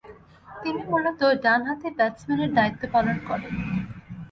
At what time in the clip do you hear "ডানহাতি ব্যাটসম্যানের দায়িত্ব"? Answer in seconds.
1.43-2.83